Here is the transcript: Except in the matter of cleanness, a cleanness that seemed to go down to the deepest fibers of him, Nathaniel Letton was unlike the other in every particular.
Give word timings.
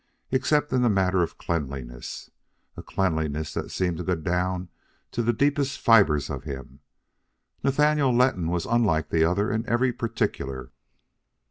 Except 0.31 0.73
in 0.73 0.81
the 0.81 0.89
matter 0.89 1.21
of 1.21 1.37
cleanness, 1.37 2.31
a 2.75 2.81
cleanness 2.81 3.53
that 3.53 3.69
seemed 3.69 3.97
to 3.97 4.03
go 4.03 4.15
down 4.15 4.69
to 5.11 5.21
the 5.21 5.31
deepest 5.31 5.79
fibers 5.79 6.27
of 6.31 6.43
him, 6.43 6.79
Nathaniel 7.63 8.09
Letton 8.11 8.47
was 8.47 8.65
unlike 8.65 9.11
the 9.11 9.23
other 9.23 9.51
in 9.51 9.63
every 9.69 9.93
particular. 9.93 10.71